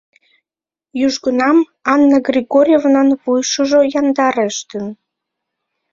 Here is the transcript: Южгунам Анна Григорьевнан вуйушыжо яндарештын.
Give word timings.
Южгунам 1.05 1.57
Анна 1.93 2.17
Григорьевнан 2.27 3.09
вуйушыжо 3.21 3.81
яндарештын. 3.99 4.85